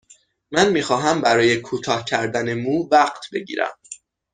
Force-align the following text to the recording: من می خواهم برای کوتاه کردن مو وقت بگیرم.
من 0.51 0.69
می 0.71 0.81
خواهم 0.81 1.21
برای 1.21 1.61
کوتاه 1.61 2.05
کردن 2.05 2.53
مو 2.53 2.87
وقت 2.91 3.29
بگیرم. 3.33 3.73